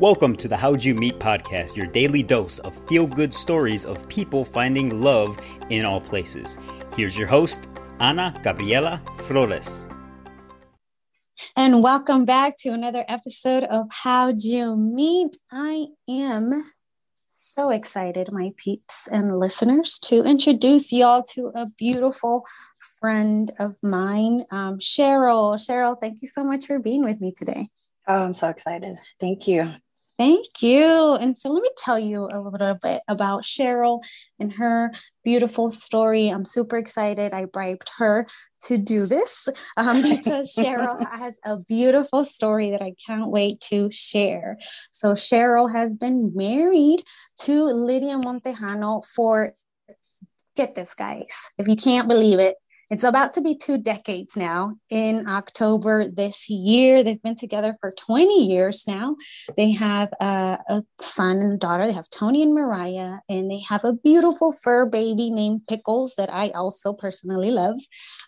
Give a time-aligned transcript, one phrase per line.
[0.00, 4.08] Welcome to the How'd You Meet podcast, your daily dose of feel good stories of
[4.08, 5.36] people finding love
[5.70, 6.56] in all places.
[6.94, 7.68] Here's your host,
[7.98, 9.88] Ana Gabriela Flores.
[11.56, 15.36] And welcome back to another episode of How'd You Meet.
[15.50, 16.70] I am
[17.30, 22.46] so excited, my peeps and listeners, to introduce y'all to a beautiful
[23.00, 25.56] friend of mine, um, Cheryl.
[25.56, 27.68] Cheryl, thank you so much for being with me today.
[28.06, 28.96] Oh, I'm so excited.
[29.18, 29.68] Thank you.
[30.18, 31.14] Thank you.
[31.14, 34.02] And so let me tell you a little bit about Cheryl
[34.40, 34.90] and her
[35.22, 36.28] beautiful story.
[36.28, 37.32] I'm super excited.
[37.32, 38.26] I bribed her
[38.62, 43.92] to do this um, because Cheryl has a beautiful story that I can't wait to
[43.92, 44.58] share.
[44.90, 47.04] So, Cheryl has been married
[47.42, 49.54] to Lydia Montejano for,
[50.56, 52.56] get this, guys, if you can't believe it,
[52.90, 57.02] it's about to be two decades now in October this year.
[57.02, 59.16] They've been together for 20 years now.
[59.56, 61.86] They have a, a, son and a daughter.
[61.86, 66.32] They have Tony and Mariah, and they have a beautiful fur baby named Pickles that
[66.32, 67.78] I also personally love.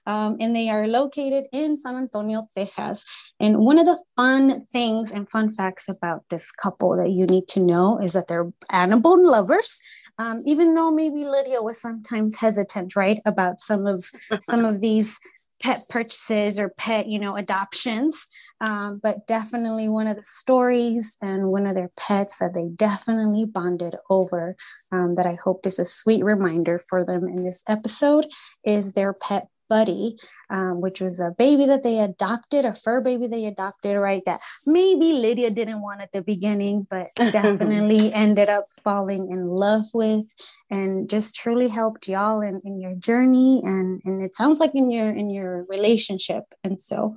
[0.07, 3.05] Um, and they are located in San Antonio, Texas.
[3.39, 7.49] And one of the fun things and fun facts about this couple that you need
[7.49, 9.81] to know is that they're animal lovers
[10.21, 14.05] um, even though maybe Lydia was sometimes hesitant, right, about some of
[14.51, 15.19] some of these
[15.63, 18.27] pet purchases or pet, you know, adoptions.
[18.61, 23.45] Um, but definitely one of the stories and one of their pets that they definitely
[23.45, 24.57] bonded over
[24.91, 28.27] um, that I hope is a sweet reminder for them in this episode
[28.65, 30.17] is their pet Buddy,
[30.51, 34.23] um, which was a baby that they adopted, a fur baby they adopted, right?
[34.27, 39.87] That maybe Lydia didn't want at the beginning, but definitely ended up falling in love
[39.95, 40.27] with
[40.71, 44.91] and just truly helped y'all in, in your journey and, and it sounds like in
[44.91, 46.45] your in your relationship.
[46.65, 47.15] And so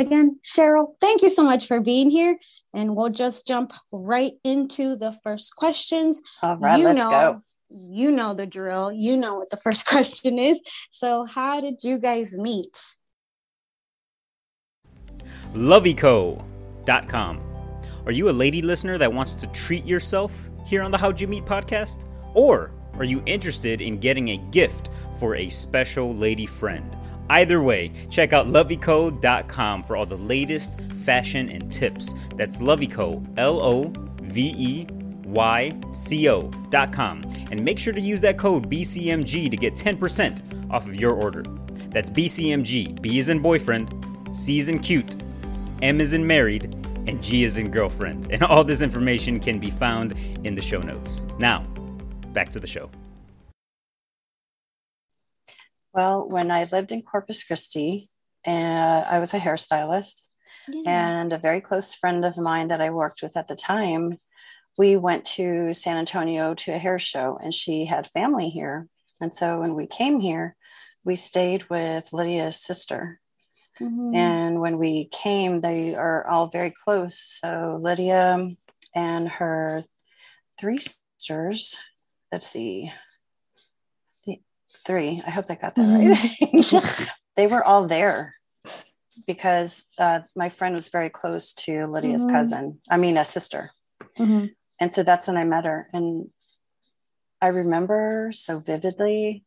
[0.00, 2.38] again, Cheryl, thank you so much for being here.
[2.74, 6.20] And we'll just jump right into the first questions.
[6.42, 7.40] All right, you let's know, go
[7.70, 8.92] you know the drill.
[8.92, 10.60] You know what the first question is.
[10.90, 12.96] So, how did you guys meet?
[15.54, 17.40] Loveyco.com.
[18.06, 21.28] Are you a lady listener that wants to treat yourself here on the How'd You
[21.28, 22.04] Meet podcast?
[22.34, 26.96] Or are you interested in getting a gift for a special lady friend?
[27.28, 32.14] Either way, check out loveyco.com for all the latest fashion and tips.
[32.36, 34.86] That's Loveyco, L O V E
[35.34, 41.12] yco.com and make sure to use that code BCMG to get 10% off of your
[41.12, 41.42] order.
[41.90, 43.00] That's BCMG.
[43.00, 43.92] B is in boyfriend,
[44.32, 45.16] C is in cute,
[45.82, 46.64] M is in married,
[47.06, 48.28] and G is in girlfriend.
[48.30, 50.14] And all this information can be found
[50.44, 51.24] in the show notes.
[51.38, 51.62] Now,
[52.32, 52.90] back to the show.
[55.92, 58.10] Well, when I lived in Corpus Christi,
[58.46, 60.22] uh, I was a hairstylist,
[60.68, 61.18] yeah.
[61.20, 64.16] and a very close friend of mine that I worked with at the time
[64.80, 68.88] we went to San Antonio to a hair show, and she had family here.
[69.20, 70.56] And so when we came here,
[71.04, 73.20] we stayed with Lydia's sister.
[73.78, 74.14] Mm-hmm.
[74.14, 77.18] And when we came, they are all very close.
[77.18, 78.38] So Lydia
[78.94, 79.84] and her
[80.58, 81.76] three sisters,
[82.32, 82.86] that's the,
[84.24, 84.38] the
[84.86, 86.78] three, I hope I got that mm-hmm.
[86.78, 87.10] right.
[87.36, 88.34] they were all there
[89.26, 92.34] because uh, my friend was very close to Lydia's mm-hmm.
[92.34, 93.72] cousin, I mean, a sister.
[94.16, 94.46] Mm-hmm
[94.80, 95.88] and so that's when I met her.
[95.92, 96.30] And
[97.40, 99.44] I remember so vividly.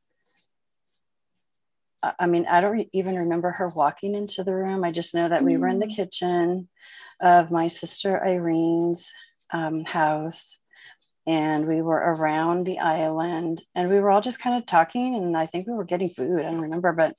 [2.20, 4.84] I mean, I don't even remember her walking into the room.
[4.84, 5.46] I just know that mm-hmm.
[5.46, 5.96] we were in the mm.
[5.96, 6.70] kitchen
[7.22, 9.12] of my sister Irene's
[9.52, 10.58] um, house
[11.26, 15.38] and we were around the island and we were all just kind of talking and
[15.38, 16.40] I think we were getting food.
[16.40, 17.16] I don't remember, but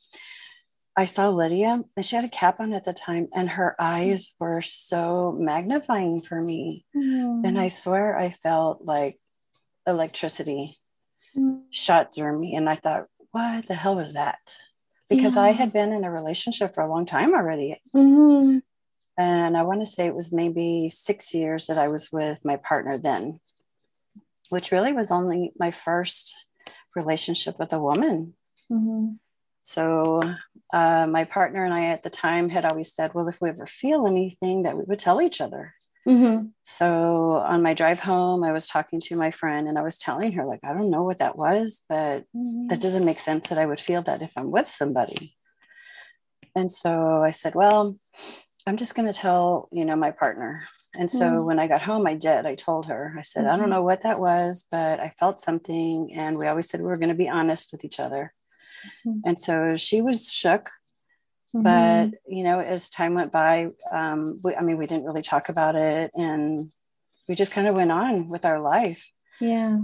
[0.96, 4.34] I saw Lydia and she had a cap on at the time and her eyes
[4.38, 6.86] were so magnifying for me.
[6.96, 7.44] Mm.
[7.44, 9.18] And I swear I felt like
[9.86, 10.78] electricity
[11.36, 11.62] mm.
[11.70, 12.54] shot through me.
[12.54, 14.38] And I thought, what the hell was that?
[15.08, 15.42] Because yeah.
[15.42, 17.76] I had been in a relationship for a long time already.
[17.94, 18.58] Mm-hmm.
[19.18, 22.56] And I want to say it was maybe six years that I was with my
[22.56, 23.40] partner then,
[24.50, 26.34] which really was only my first
[26.94, 28.34] relationship with a woman.
[28.70, 29.14] Mm-hmm.
[29.62, 30.22] So
[30.72, 33.66] uh, my partner and I at the time had always said, well, if we ever
[33.66, 35.74] feel anything, that we would tell each other.
[36.08, 36.48] Mm-hmm.
[36.62, 40.32] So on my drive home, I was talking to my friend and I was telling
[40.32, 42.66] her, like, I don't know what that was, but mm-hmm.
[42.68, 45.36] that doesn't make sense that I would feel that if I'm with somebody.
[46.54, 47.96] And so I said, well,
[48.66, 50.64] I'm just going to tell, you know, my partner.
[50.96, 51.44] And so mm-hmm.
[51.46, 52.46] when I got home, I did.
[52.46, 53.70] I told her, I said, I don't mm-hmm.
[53.70, 56.12] know what that was, but I felt something.
[56.14, 58.32] And we always said we were going to be honest with each other.
[59.06, 59.20] Mm-hmm.
[59.24, 60.70] And so she was shook.
[61.54, 61.62] Mm-hmm.
[61.62, 65.48] But, you know, as time went by, um, we, I mean, we didn't really talk
[65.48, 66.10] about it.
[66.14, 66.72] And
[67.28, 69.10] we just kind of went on with our life.
[69.40, 69.80] Yeah.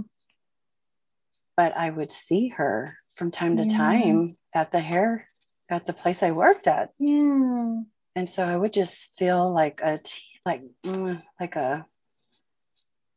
[1.55, 3.77] But I would see her from time to Yeah.
[3.77, 5.27] time at the hair
[5.69, 6.91] at the place I worked at.
[6.99, 7.81] Yeah.
[8.15, 9.99] And so I would just feel like a
[10.45, 11.85] like mm, like a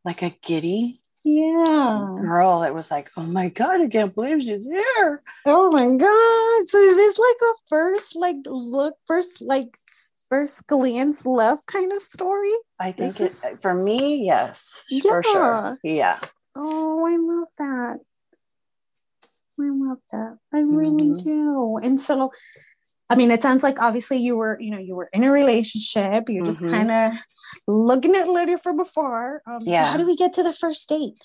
[0.05, 2.15] like a giddy Yeah.
[2.21, 5.23] girl it was like, oh my God, I can't believe she's here.
[5.47, 6.69] Oh my god.
[6.69, 9.79] So is this like a first like look, first like
[10.29, 12.53] first glance love kind of story?
[12.79, 15.79] I think This it, is- for me, yes, for sure.
[15.83, 16.19] Yeah.
[16.55, 18.01] Oh, I love that.
[19.61, 20.39] I love that.
[20.53, 21.25] I really Mhm.
[21.25, 21.77] do.
[21.83, 22.33] And so
[23.11, 26.29] I mean, it sounds like obviously you were, you know, you were in a relationship.
[26.29, 26.71] You're just Mhm.
[26.71, 27.13] kind of
[27.69, 29.43] looking at Lydia from afar.
[29.47, 29.87] Um, So Yeah.
[29.87, 31.23] how do we get to the first date?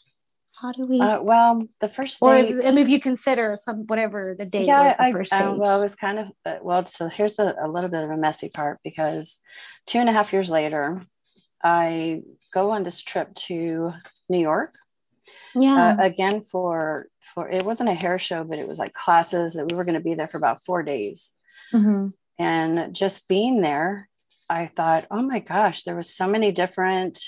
[0.61, 0.99] How do we?
[0.99, 2.57] Uh, well, the first or date.
[2.57, 5.37] if, I mean, if you consider some whatever the date yeah, the I, first uh,
[5.37, 5.57] date.
[5.57, 6.85] well, it was kind of uh, well.
[6.85, 9.39] So here's the, a little bit of a messy part because
[9.85, 11.01] two and a half years later,
[11.63, 12.23] I
[12.53, 13.93] go on this trip to
[14.27, 14.75] New York
[15.55, 15.95] yeah.
[15.97, 19.71] uh, again for for it wasn't a hair show, but it was like classes that
[19.71, 21.31] we were going to be there for about four days.
[21.73, 22.13] Mhm.
[22.37, 24.09] And just being there,
[24.49, 27.19] I thought, oh my gosh, there was so many different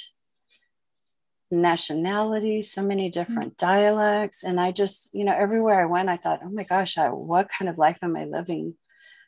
[1.51, 4.43] nationalities, so many different dialects.
[4.43, 7.49] And I just, you know, everywhere I went, I thought, oh my gosh, I, what
[7.49, 8.75] kind of life am I living?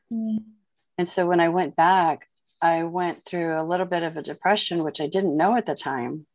[0.10, 0.40] Yeah.
[0.98, 2.28] And so when I went back,
[2.62, 5.76] I went through a little bit of a depression, which I didn't know at the
[5.76, 6.26] time.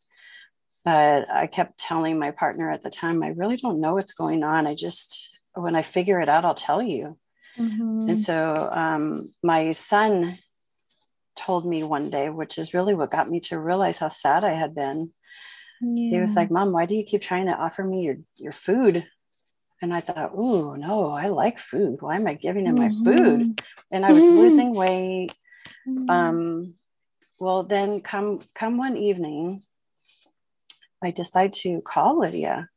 [0.84, 4.44] But I kept telling my partner at the time, I really don't know what's going
[4.44, 4.66] on.
[4.66, 7.18] I just, when I figure it out, I'll tell you.
[7.58, 8.08] Mhm.
[8.08, 10.38] And so um, my son
[11.36, 14.52] told me one day, which is really what got me to realize how sad I
[14.52, 15.12] had been.
[15.80, 19.06] He was like, Mom, why do you keep trying to offer me your, your food?
[19.80, 21.98] And I thought, oh, no, I like food.
[22.00, 23.54] Why am I giving him my food?
[23.92, 24.36] And I was Mhm.
[24.36, 25.32] losing weight.
[26.08, 26.74] Um,
[27.38, 29.62] well, then come come one evening,
[31.02, 32.68] I decide to call Lydia,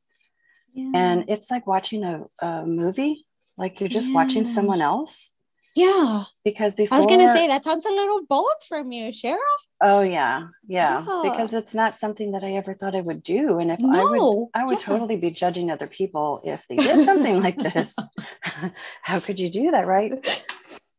[0.74, 0.92] Yeah.
[0.94, 3.26] and it's like watching a, a movie.
[3.62, 5.30] Like you're just watching someone else.
[5.76, 6.24] yeah.
[6.44, 9.38] Because before I was gonna say that sounds a little bold from you, Cheryl.
[9.84, 11.22] Oh yeah, yeah, Yeah.
[11.24, 13.60] Because it's not something that I ever thought I would do.
[13.60, 14.90] And if I would I would yeah.
[14.92, 17.96] totally be judging other people if they did something like this.
[19.04, 20.12] How could you do that, right?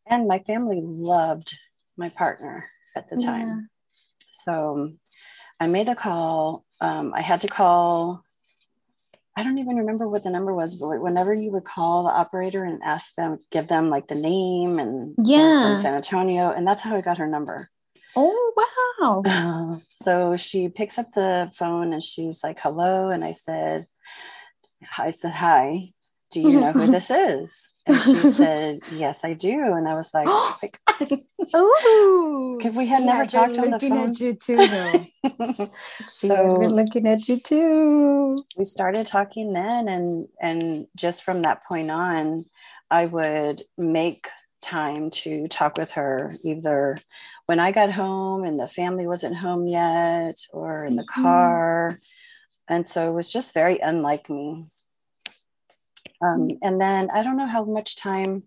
[0.06, 1.58] And my family loved
[1.97, 3.69] my partner at the time.
[4.31, 4.93] So
[5.58, 6.65] I made the call.
[6.81, 8.25] Um, I had to call.
[9.37, 12.64] I don't even remember what the number was, but whenever you would call the operator
[12.64, 15.62] and ask them, give them like the name and Yeah.
[15.62, 17.70] from San Antonio, and that's how I got her number.
[18.14, 18.52] Oh
[19.00, 19.23] wow.
[19.25, 23.08] Uh, so she picks up the phone and she's like, hello.
[23.08, 23.87] And I said,
[24.99, 25.93] I said, hi,
[26.31, 27.67] do you know who this is?
[27.87, 29.50] And she said, yes, I do.
[29.75, 31.19] And I was like, oh my God.
[31.56, 32.56] Ooh.
[32.56, 34.11] Okay, we had never been talked on the looking phone.
[34.11, 35.06] at you too, though.
[36.05, 38.44] So- had been looking at you too.
[38.56, 42.44] we started talking then and and just from that point on
[42.90, 44.29] i would make
[44.61, 46.96] time to talk with her either
[47.46, 51.23] when i got home and the family wasn't home yet or in the Mhm.
[51.23, 51.99] car
[52.69, 54.67] and so it was just very unlike me
[56.22, 58.42] um, and then i don't know how much time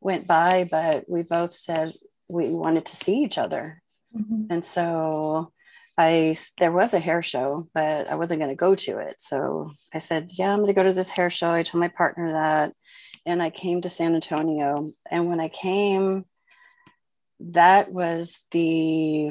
[0.00, 1.92] went by but we both said
[2.28, 3.82] we wanted to see each other
[4.14, 4.46] Mhm.
[4.50, 5.52] and so
[5.98, 9.22] I there was a hair show, but I wasn't going to go to it.
[9.22, 11.88] So I said, "Yeah, I'm going to go to this hair show." I told my
[11.88, 12.74] partner that,
[13.24, 14.90] and I came to San Antonio.
[15.10, 16.26] And when I came,
[17.40, 19.30] that was the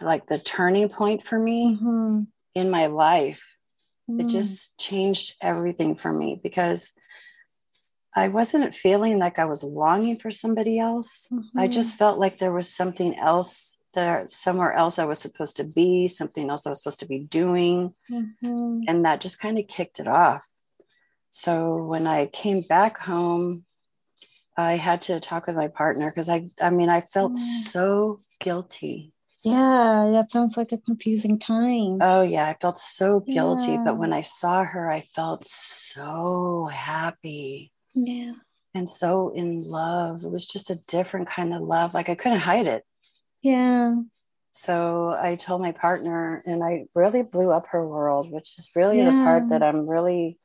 [0.00, 2.28] like the turning point for me Mhm.
[2.54, 3.55] in my life.
[4.08, 4.30] It Mm.
[4.30, 6.92] just changed everything for me because
[8.14, 11.28] I wasn't feeling like I was longing for somebody else.
[11.56, 11.72] I Mhm.
[11.72, 16.06] just felt like there was something else there, somewhere else I was supposed to be,
[16.08, 17.94] something else I was supposed to be doing.
[18.10, 18.84] Mhm.
[18.88, 20.46] And that just kind of kicked it off.
[21.30, 23.64] So when I came back home,
[24.56, 27.38] I had to talk with my partner because I, I mean, I felt Mm.
[27.38, 29.12] so guilty.
[29.46, 31.98] Yeah, that sounds like a confusing time.
[32.00, 33.72] Oh, yeah, I felt so guilty.
[33.72, 33.82] Yeah.
[33.84, 38.32] But when I saw her, I felt so happy yeah.
[38.74, 40.24] and so in love.
[40.24, 41.94] It was just a different kind of love.
[41.94, 42.82] Like I couldn't hide it.
[43.40, 43.94] Yeah.
[44.50, 49.00] So I told my partner, and I really blew up her world, which is really
[49.04, 50.40] the part that I'm really.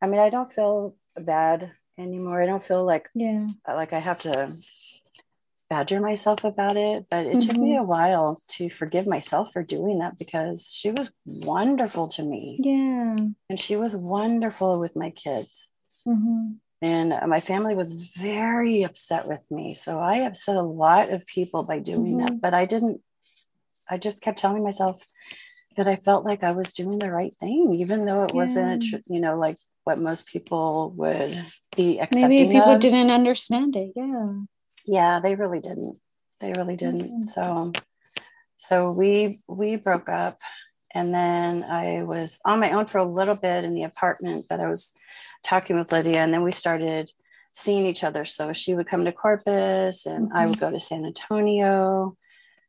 [0.00, 2.40] I mean, I don't feel bad anymore.
[2.40, 3.48] I don't feel like Yeah.
[3.66, 4.56] like I have to
[5.70, 7.06] badger myself about it.
[7.10, 11.12] But it took me a while to forgive myself for doing that because she was
[11.24, 13.16] wonderful to me, Yeah.
[13.50, 15.70] and she was wonderful with my kids.
[16.04, 19.74] hmm And uh, my family was very upset with me.
[19.74, 23.02] So I upset a lot of people by doing that, but I didn't
[23.90, 25.02] I just kept telling myself
[25.76, 28.40] that I felt like I was doing the right thing, even though it yeah.
[28.42, 31.32] wasn't, you know, like what most people would
[31.76, 32.28] be accepting.
[32.28, 32.80] Maybe people of.
[32.80, 33.92] didn't understand it.
[33.96, 34.32] Yeah.
[34.88, 35.98] Yeah, they really didn't.
[36.40, 37.02] They really didn't.
[37.02, 37.22] Mm-hmm.
[37.22, 37.72] So,
[38.56, 40.40] so we we broke up,
[40.94, 44.60] and then I was on my own for a little bit in the apartment, but
[44.60, 44.94] I was
[45.44, 47.10] talking with Lydia, and then we started
[47.52, 48.24] seeing each other.
[48.24, 50.36] So she would come to Corpus, and mm-hmm.
[50.36, 50.64] I would mm-hmm.
[50.64, 52.16] go to San Antonio,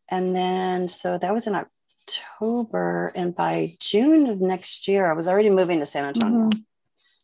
[0.09, 5.27] and then so that was in October, and by June of next year, I was
[5.27, 6.49] already moving to San Antonio.
[6.49, 6.59] Mm-hmm.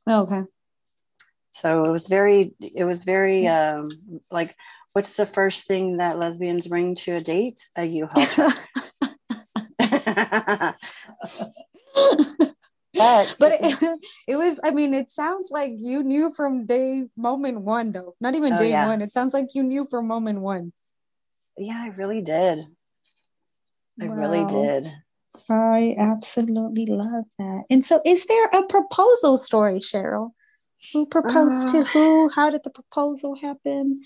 [0.08, 0.44] Oh, okay.
[1.52, 3.90] So it was very, it was very um,
[4.30, 4.54] like,
[4.96, 7.68] what's the first thing that lesbians bring to a date?
[7.76, 8.56] A U-Haul truck.
[12.94, 17.60] but but it, it, was i mean it sounds like you knew from day moment
[17.60, 18.88] one though not even oh, day yeah.
[18.88, 20.72] one it sounds like you knew from moment one
[21.58, 22.66] yeah i really did
[24.02, 24.16] i wow.
[24.16, 24.90] really did
[25.50, 27.64] I absolutely love that.
[27.70, 30.32] And so, is there a proposal story, Cheryl?
[30.94, 32.30] Who proposed uh, to who?
[32.34, 34.02] How did the proposal happen?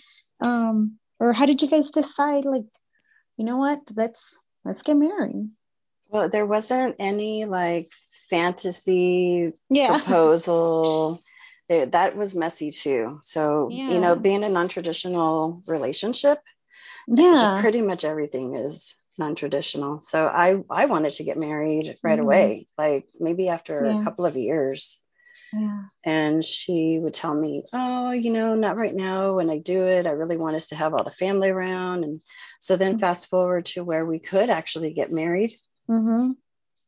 [0.45, 2.45] Um, or how did you guys decide?
[2.45, 2.65] Like,
[3.37, 3.79] you know what?
[3.95, 5.49] Let's let's get married.
[6.07, 7.91] Well, there wasn't any like
[8.29, 9.97] fantasy yeah.
[10.03, 11.21] proposal.
[11.67, 13.19] it, that was messy too.
[13.21, 13.91] So, yeah.
[13.91, 16.39] you know, being a non-traditional relationship,
[17.07, 22.21] yeah, pretty much everything is non-traditional so i i wanted to get married right mm-hmm.
[22.21, 23.99] away like maybe after yeah.
[23.99, 25.01] a couple of years
[25.53, 25.83] yeah.
[26.03, 30.05] and she would tell me oh you know not right now when i do it.
[30.05, 32.03] I really want us to have all the family around.
[32.03, 32.21] And
[32.59, 32.99] so then mm-hmm.
[32.99, 35.55] fast forward to where we could actually get married.
[35.89, 36.33] Mm-hmm.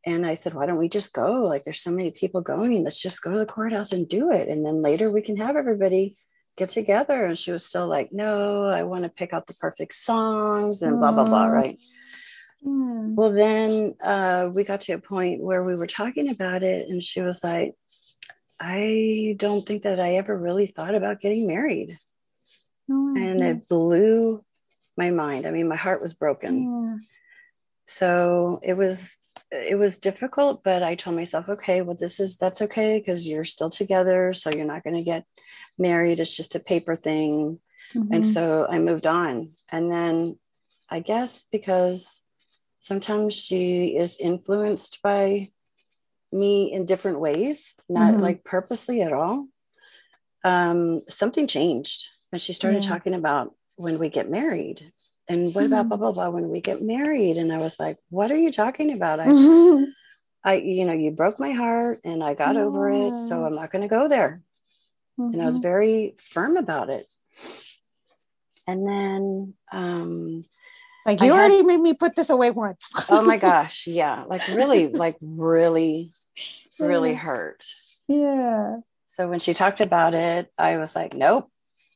[0.06, 1.42] and i said why don't we just go?
[1.42, 2.84] Like there's so many people going.
[2.84, 4.48] Let's just go to the courthouse and do it.
[4.48, 6.16] And then later we can have everybody
[6.58, 7.26] get together.
[7.26, 11.00] And she was still like no i want to pick out the perfect songs and
[11.00, 11.80] blah blah blah right?
[12.64, 13.16] Hmm.
[13.16, 17.02] Well, then uh, we got to a point where we were talking about it, and
[17.02, 17.74] she was like,
[18.62, 21.98] I don't think that I ever really thought about getting married.
[22.90, 24.44] Oh, and it blew
[24.96, 25.48] my mind.
[25.48, 26.64] I mean, my heart was broken.
[26.64, 26.98] Yeah.
[27.88, 29.20] So it was
[29.52, 33.46] it was difficult, but I told myself, okay, well, this is that's okay because you're
[33.46, 35.26] still together, so you're not going to get
[35.78, 36.20] married.
[36.20, 37.60] It's just a paper thing.
[37.96, 38.14] Mm-hmm.
[38.14, 39.54] And so I moved on.
[39.70, 40.38] And then
[40.90, 42.22] I guess because
[42.80, 45.50] sometimes she is influenced by
[46.32, 48.22] me in different ways, not mm-hmm.
[48.22, 49.48] like purposely at all.
[50.44, 52.90] Um, something changed when she started yeah.
[52.90, 54.92] talking about when we get married
[55.30, 55.74] and what mm-hmm.
[55.74, 58.52] about blah blah blah when we get married and i was like what are you
[58.52, 59.84] talking about i mm-hmm.
[60.44, 63.72] i you know you broke my heart and i got over it so i'm not
[63.72, 64.42] going to go there
[65.18, 65.64] and i was mm-hmm.
[65.64, 67.08] very firm about it
[68.68, 70.44] and then um
[71.06, 72.88] like you already made me put this away once.
[73.10, 73.88] oh my gosh.
[73.88, 74.24] Yeah.
[74.28, 76.14] Like really, like really,
[76.80, 77.66] really hurt.
[78.08, 78.78] Yeah.
[79.08, 81.50] So when she talked about it, I was like, nope.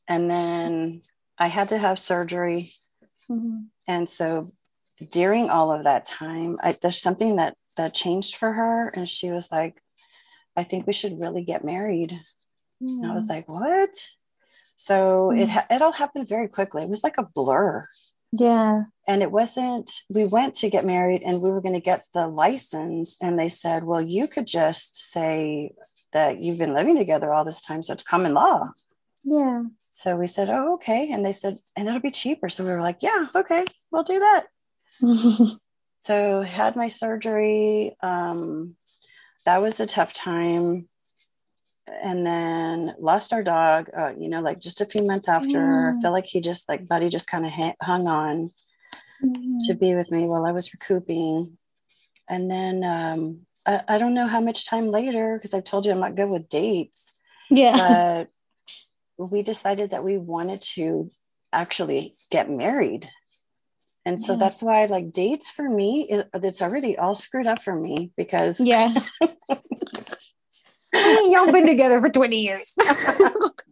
[0.08, 1.02] And then
[1.38, 2.72] I had to have surgery.
[3.30, 3.64] Mm-hmm.
[3.88, 4.54] And so
[5.12, 8.90] during all of that time, I, there's something that that changed for her.
[8.90, 9.82] And she was like,
[10.56, 12.18] I think we should really get married.
[12.82, 13.10] Mm.
[13.10, 13.90] I was like, what?
[14.76, 15.42] So mm.
[15.42, 16.84] it ha- it all happened very quickly.
[16.84, 17.88] It was like a blur.
[18.32, 18.84] Yeah.
[19.08, 22.28] And it wasn't, we went to get married and we were going to get the
[22.28, 23.18] license.
[23.22, 25.74] And they said, well, you could just say
[26.12, 27.84] that you've been living together all this time.
[27.84, 28.72] So it's common law.
[29.24, 29.64] Yeah.
[29.94, 31.12] So we said, oh, okay.
[31.12, 32.50] And they said, and it'll be cheaper.
[32.50, 34.46] So we were like, yeah, okay, we'll do that.
[36.04, 37.96] so had my surgery.
[38.02, 38.76] Um,
[39.46, 40.90] that was a tough time
[41.88, 46.02] and then lost our dog uh, you know like just a few months after i
[46.02, 48.52] feel like he just like buddy just kind of ha- hung on
[49.22, 51.58] to be with me while i was recouping.
[52.28, 55.92] And then um, I, I, don't know how much time later because i've told you
[55.92, 57.14] i'm not good with dates
[57.50, 58.26] yeah.
[59.18, 61.10] but we decided that we wanted to
[61.54, 63.10] actually get married.
[64.08, 64.40] And so yeah.
[64.40, 68.60] that's why like dates for me it, it's already all screwed up for me because
[68.60, 68.94] yeah.
[70.94, 72.74] Y'all been together for 20 years.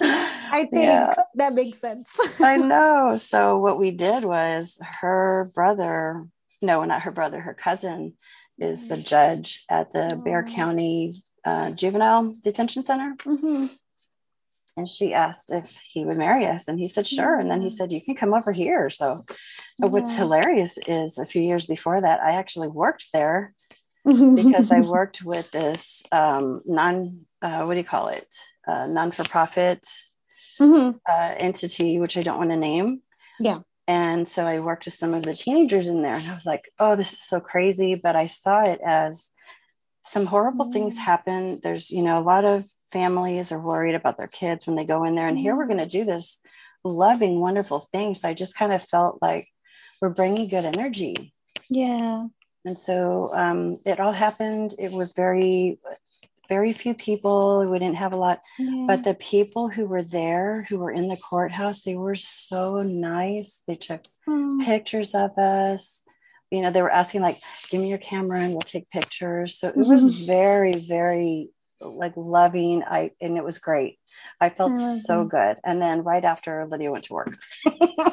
[0.00, 1.14] I think yeah.
[1.34, 2.40] that makes sense.
[2.40, 3.14] I know.
[3.16, 6.26] So what we did was her brother,
[6.62, 8.14] no, not her brother, her cousin
[8.58, 10.16] is the judge at the oh.
[10.16, 13.14] Bexar County uh, Juvenile Detention Center.
[13.24, 13.66] Mm-hmm.
[14.76, 16.68] And she asked if he would marry us.
[16.68, 17.36] And he said, sure.
[17.36, 18.88] And then he said, you can come over here.
[18.90, 19.24] So
[19.78, 19.88] yeah.
[19.88, 23.54] what's hilarious is a few years before that, I actually worked there
[24.04, 28.28] because I worked with this um, non, uh, what do you call it?
[28.68, 29.80] Uh, non for profit
[30.60, 30.96] mm-hmm.
[31.08, 33.00] uh, entity, which I don't want to name.
[33.40, 33.60] Yeah.
[33.86, 36.68] And so I worked with some of the teenagers in there, and I was like,
[36.78, 37.94] oh, this is so crazy.
[37.94, 39.30] But I saw it as
[40.02, 40.72] some horrible mm-hmm.
[40.72, 41.60] things happen.
[41.62, 45.04] There's, you know, a lot of families are worried about their kids when they go
[45.04, 45.78] in there, and here we're mm-hmm.
[45.78, 46.40] going to do this
[46.84, 48.14] loving, wonderful thing.
[48.14, 49.48] So I just kind of felt like
[50.00, 51.32] we're bringing good energy.
[51.70, 52.26] Yeah.
[52.64, 54.74] And so um, it all happened.
[54.78, 55.78] It was very
[56.48, 57.66] very few people.
[57.68, 58.84] We didn't have a lot, yeah.
[58.86, 63.62] but the people who were there, who were in the courthouse, they were so nice.
[63.66, 64.64] They took mm.
[64.64, 66.02] pictures of us.
[66.50, 67.38] You know, they were asking like,
[67.70, 70.26] "Give me your camera and we'll take pictures." So it was mm-hmm.
[70.26, 71.50] very, very
[71.80, 72.82] like loving.
[72.82, 73.98] I and it was great.
[74.40, 75.58] I felt I so good.
[75.64, 77.36] And then right after, Lydia went to work.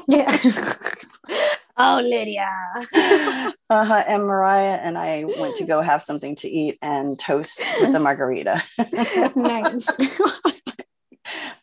[0.08, 0.38] yeah.
[1.78, 2.48] Oh, Lydia.
[3.70, 4.04] uh-huh.
[4.08, 8.00] And Mariah and I went to go have something to eat and toast with a
[8.00, 8.64] margarita.
[9.36, 9.86] nice.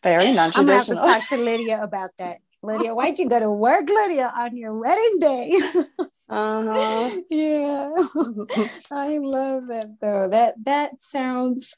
[0.03, 0.59] Very non-traditional.
[0.59, 2.37] I'm gonna have to talk to Lydia about that.
[2.61, 5.59] Lydia, why'd you go to work, Lydia, on your wedding day?
[6.29, 7.17] uh-huh.
[7.29, 7.91] Yeah.
[8.91, 10.27] I love that though.
[10.29, 11.75] That that sounds,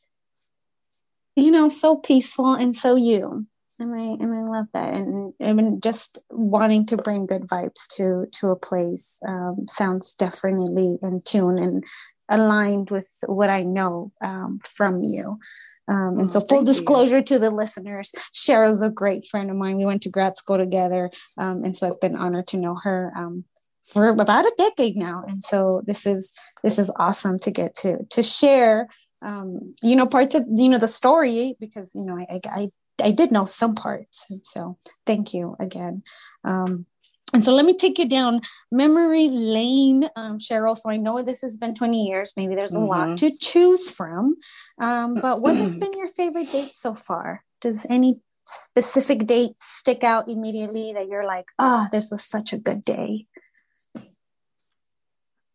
[1.35, 3.47] you know, so peaceful and so you
[3.79, 7.87] and I and I love that, and I mean, just wanting to bring good vibes
[7.95, 11.83] to to a place um, sounds definitely in tune and
[12.29, 15.39] aligned with what I know um, from you.
[15.87, 17.23] Um, and oh, so, full disclosure you.
[17.23, 19.77] to the listeners, Cheryl's a great friend of mine.
[19.77, 23.11] We went to grad school together, um, and so I've been honored to know her
[23.15, 23.43] um,
[23.87, 25.23] for about a decade now.
[25.27, 26.31] And so, this is
[26.63, 28.87] this is awesome to get to to share
[29.21, 32.69] um, you know, parts of you know the story because you know I, I,
[33.01, 34.25] I did know some parts.
[34.29, 36.03] And so thank you again.
[36.43, 36.85] Um,
[37.33, 40.77] and so let me take you down memory lane, um, Cheryl.
[40.77, 42.33] So I know this has been 20 years.
[42.37, 42.85] Maybe there's a mm-hmm.
[42.85, 44.35] lot to choose from.
[44.79, 47.43] Um, but what has been your favorite date so far?
[47.61, 52.57] Does any specific date stick out immediately that you're like, oh, this was such a
[52.57, 53.25] good day?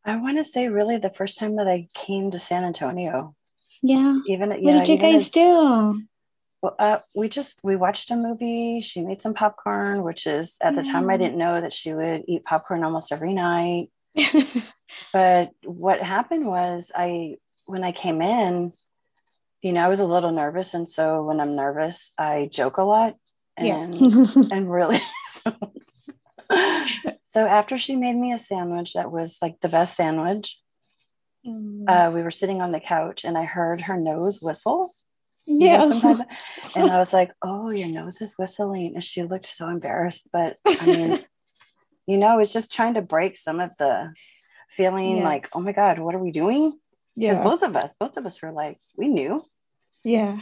[0.04, 3.35] I want to say, really, the first time that I came to San Antonio.
[3.83, 4.18] Yeah.
[4.26, 6.03] Even what did you guys as, do?
[6.62, 8.81] Well, uh, we just we watched a movie.
[8.81, 12.25] She made some popcorn, which is at the time I didn't know that she would
[12.29, 13.88] eat popcorn almost every night.
[15.12, 18.73] but what happened was I when I came in,
[19.62, 22.83] you know, I was a little nervous, and so when I'm nervous, I joke a
[22.83, 23.14] lot,
[23.57, 24.25] and yeah.
[24.53, 25.57] and really so.
[27.29, 30.61] so after she made me a sandwich that was like the best sandwich,
[31.46, 31.85] mm.
[31.88, 34.92] uh, we were sitting on the couch, and I heard her nose whistle
[35.58, 35.82] yeah.
[35.82, 36.28] You know, sometimes,
[36.76, 40.28] and I was like, "Oh, your nose is whistling," and she looked so embarrassed.
[40.32, 41.18] But I mean,
[42.06, 44.14] you know, it's just trying to break some of the
[44.70, 45.24] feeling yeah.
[45.24, 46.78] like, "Oh my God, what are we doing?"
[47.16, 49.42] Yeah, both of us, both of us were like, we knew.
[50.04, 50.38] Yeah.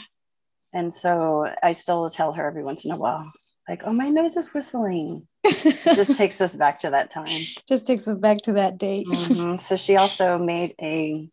[0.73, 3.33] And so I still tell her every once in a while,
[3.69, 7.27] like, "Oh, my nose is whistling." just takes us back to that time.
[7.69, 9.07] Just takes us back to that date.
[9.07, 9.57] Mm-hmm.
[9.59, 11.29] So she also made a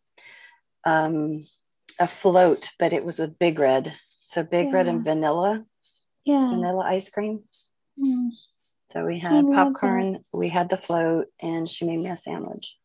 [0.86, 1.44] um
[2.00, 3.94] a float, but it was with Big Red.
[4.26, 4.74] So Big yeah.
[4.74, 5.66] Red and vanilla.
[6.26, 6.50] Yeah.
[6.50, 7.44] Vanilla ice cream.
[8.00, 8.30] Mm.
[8.90, 12.78] So we had popcorn, we had the float, and she made me a sandwich.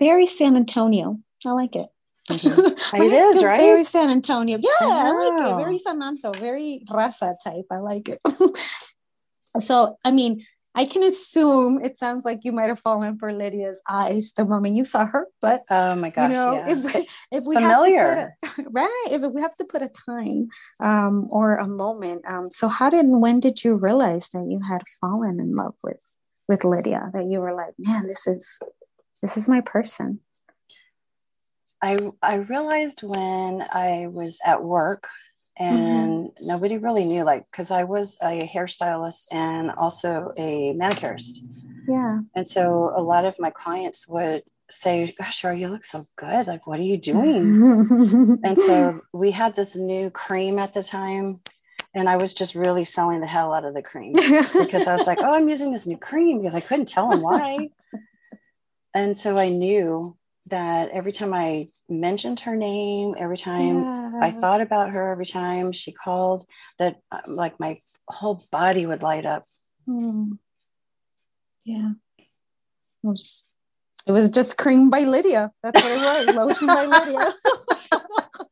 [0.00, 1.20] Very San Antonio.
[1.46, 1.88] I like it.
[2.28, 2.96] Mm-hmm.
[3.02, 3.56] it is, right?
[3.56, 4.58] Very San Antonio.
[4.58, 5.64] Yeah, I, I like it.
[5.64, 7.66] Very San Antonio, very raza type.
[7.70, 8.18] I like it.
[9.60, 13.82] so, I mean, I can assume it sounds like you might have fallen for Lydia's
[13.88, 16.70] eyes the moment you saw her, but oh my gosh, you know, yeah.
[16.70, 16.94] if,
[17.32, 19.08] if we familiar, have to put a, right?
[19.10, 20.48] If we have to put a time
[20.80, 24.82] um, or a moment, um, so how did when did you realize that you had
[25.00, 26.02] fallen in love with
[26.48, 27.10] with Lydia?
[27.12, 28.58] That you were like, man, this is
[29.20, 30.20] this is my person.
[31.82, 35.08] I I realized when I was at work.
[35.58, 36.46] And mm-hmm.
[36.46, 41.44] nobody really knew like because i was a hairstylist and also a manicurist.
[41.88, 42.20] Yeah.
[42.34, 46.46] And so a lot of my clients would say gosh Cheryl, you look so good.
[46.46, 47.84] Like what are you doing?
[48.44, 51.40] And so we had this new cream at the time
[51.94, 55.06] and i was just really selling the hell out of the cream because i was
[55.06, 57.70] like oh i'm using this new cream because i couldn't tell them why.
[58.94, 60.16] And so i knew
[60.52, 64.20] that every time I mentioned her name, every time yeah.
[64.22, 66.46] I thought about her, every time she called,
[66.78, 69.44] that uh, like my whole body would light up.
[69.88, 70.38] Mm.
[71.64, 71.92] Yeah.
[72.18, 72.26] It
[73.02, 73.50] was,
[74.06, 75.50] it was just cream by Lydia.
[75.62, 76.36] That's what it was.
[76.36, 77.32] Lotion by Lydia.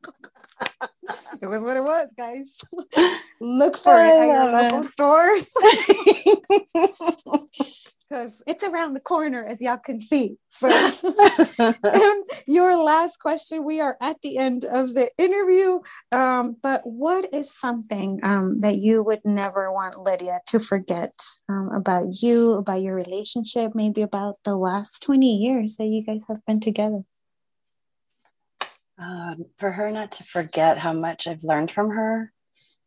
[1.41, 2.57] it was what it was, guys.
[3.41, 4.85] Look for I it at your local it.
[4.85, 5.53] stores.
[8.11, 10.35] because it's around the corner, as y'all can see.
[10.49, 10.67] So,
[11.57, 13.63] and your last question.
[13.63, 15.79] We are at the end of the interview,
[16.11, 21.69] um, but what is something um, that you would never want Lydia to forget um,
[21.73, 26.45] about you, about your relationship, maybe about the last twenty years that you guys have
[26.45, 27.03] been together?
[29.01, 32.31] Um, for her not to forget how much I've learned from her.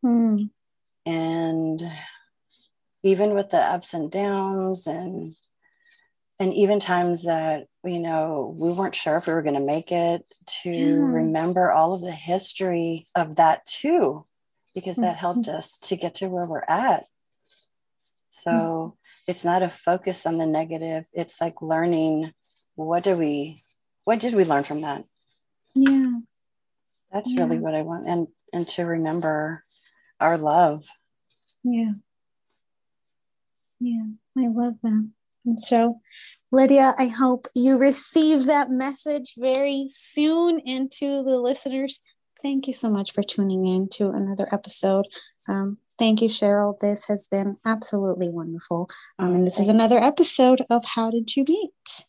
[0.05, 0.51] Mm.
[1.07, 1.83] And
[3.03, 5.35] even with the ups and downs and
[6.41, 9.93] and even times that you know we weren't sure if we were going to make
[9.93, 10.25] it
[10.63, 10.97] to yeah.
[10.97, 14.27] remember all of the history of that too
[14.75, 15.21] because that mm-hmm.
[15.21, 17.05] helped us to get to where we're at
[18.31, 19.31] so mm-hmm.
[19.31, 22.33] it's not a focus on the negative it's like learning
[22.75, 23.63] what do we
[24.05, 25.05] what did we learn from that
[25.75, 26.13] yeah
[27.13, 27.43] that's yeah.
[27.43, 29.65] really what i want and and to remember
[30.21, 30.85] our love
[31.63, 31.93] yeah
[33.85, 34.05] yeah,
[34.39, 35.11] I love that.
[35.45, 36.01] And so,
[36.51, 42.01] Lydia, I hope you receive that message very soon into the listeners.
[42.41, 45.07] Thank you so much for tuning in to another episode.
[45.47, 46.79] Um, thank you, Cheryl.
[46.79, 48.89] This has been absolutely wonderful.
[49.19, 52.07] Um, and this is another episode of How Did You Meet?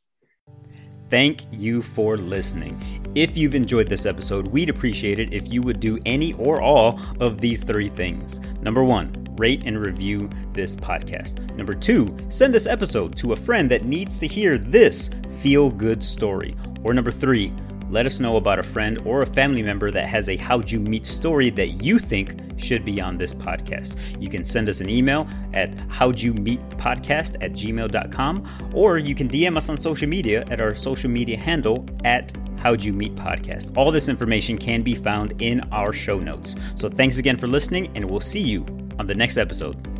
[1.09, 3.04] Thank you for listening.
[3.15, 6.99] If you've enjoyed this episode, we'd appreciate it if you would do any or all
[7.21, 8.41] of these three things.
[8.59, 11.39] Number one, rate and review this podcast.
[11.55, 16.03] Number two, send this episode to a friend that needs to hear this feel good
[16.03, 16.57] story.
[16.83, 17.53] Or number three,
[17.89, 20.81] let us know about a friend or a family member that has a How'd You
[20.81, 23.97] Meet story that you think should be on this podcast.
[24.21, 29.15] You can send us an email at how'd you meet podcast at gmail.com or you
[29.15, 32.33] can DM us on social media at our social media handle at
[32.65, 33.77] How'd You Meet Podcast.
[33.77, 36.55] All this information can be found in our show notes.
[36.73, 38.65] So thanks again for listening, and we'll see you
[38.97, 39.94] on the next episode.